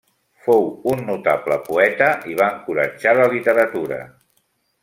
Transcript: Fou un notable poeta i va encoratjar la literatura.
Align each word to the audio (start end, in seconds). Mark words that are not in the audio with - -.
Fou 0.45 0.63
un 0.93 1.03
notable 1.09 1.59
poeta 1.69 2.09
i 2.33 2.39
va 2.41 2.49
encoratjar 2.57 3.17
la 3.23 3.31
literatura. 3.35 4.05